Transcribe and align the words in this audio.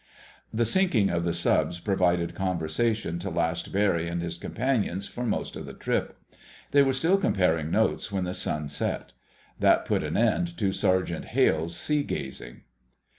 The 0.51 0.65
sinking 0.65 1.11
of 1.11 1.25
the 1.25 1.31
subs 1.31 1.77
provided 1.79 2.33
conversation 2.33 3.19
to 3.19 3.29
last 3.29 3.71
Barry 3.71 4.07
and 4.07 4.19
his 4.19 4.39
companions 4.39 5.05
for 5.07 5.23
most 5.23 5.55
of 5.55 5.67
the 5.67 5.75
trip. 5.75 6.17
They 6.71 6.81
were 6.81 6.91
still 6.91 7.17
comparing 7.17 7.69
notes 7.69 8.11
when 8.11 8.23
the 8.23 8.33
sun 8.33 8.67
set. 8.69 9.13
That 9.59 9.85
put 9.85 10.01
an 10.01 10.17
end 10.17 10.57
to 10.57 10.73
Sergeant 10.73 11.25
Hale's 11.25 11.75
sea 11.77 12.01
gazing. 12.01 12.61